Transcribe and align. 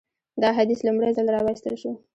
دا 0.41 0.49
حدیث 0.57 0.79
لومړی 0.87 1.11
ځل 1.17 1.27
راوایستل 1.35 1.75
شو. 1.81 1.91